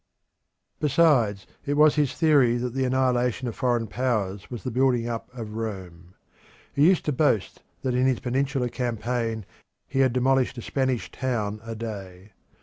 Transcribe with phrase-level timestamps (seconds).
[0.79, 5.29] Besides, it was his theory that the annihilation of foreign powers was the building up
[5.31, 6.15] of Rome.
[6.73, 9.45] He used to boast that in his Peninsular campaign
[9.87, 12.31] he had demolished a Spanish town a day.